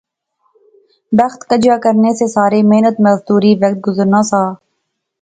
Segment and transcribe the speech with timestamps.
[1.17, 4.41] بخت کجیا کرنے سے سارے، محنت مزدوری، وقت گزرنا سا